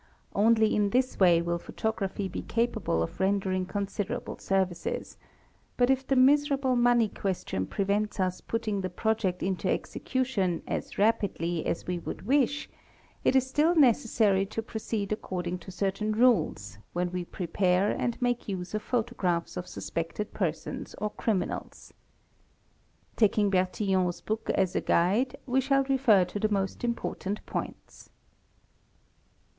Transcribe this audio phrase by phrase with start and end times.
[0.33, 4.37] Only in this way will photography: 34 266 THE EXPERT be capable of rendering considerable
[4.39, 5.17] services;
[5.77, 11.63] but if the miserable money question prevents us putting the project into execution as rapidly
[11.67, 12.67] as we would wish,
[13.23, 18.47] it is still necessary to proceed according to certain rules, when we prepare and make
[18.49, 21.93] use of photographs of suspected persons or— criminals.
[23.17, 28.09] 'Taking Bertillon's book as a guide we shall refer to the most important points.